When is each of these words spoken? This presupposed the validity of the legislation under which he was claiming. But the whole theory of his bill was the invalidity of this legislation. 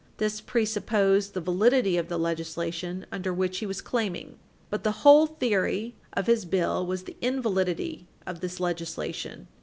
This 0.17 0.41
presupposed 0.41 1.35
the 1.35 1.41
validity 1.41 1.95
of 1.95 2.07
the 2.09 2.17
legislation 2.17 3.05
under 3.11 3.31
which 3.31 3.59
he 3.59 3.67
was 3.67 3.81
claiming. 3.81 4.39
But 4.71 4.83
the 4.83 5.05
whole 5.05 5.27
theory 5.27 5.93
of 6.13 6.25
his 6.25 6.43
bill 6.43 6.83
was 6.87 7.03
the 7.03 7.17
invalidity 7.21 8.07
of 8.25 8.39
this 8.39 8.59
legislation. 8.59 9.47